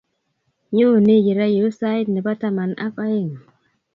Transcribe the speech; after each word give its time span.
Nyone 0.75 1.15
yuu 1.57 1.69
sait 1.79 2.07
nebo 2.13 2.31
taman 2.41 2.71
ago 2.85 3.01
aeng 3.07 3.33